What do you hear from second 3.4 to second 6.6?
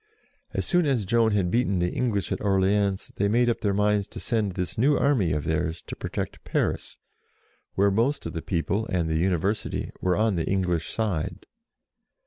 up their minds to send this new army of theirs to protect